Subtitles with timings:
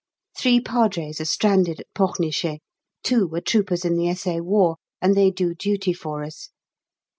[0.35, 2.61] Three Padres are stranded at Pornichet
[3.03, 4.41] two were troopers in the S.A.
[4.41, 6.49] War, and they do duty for us.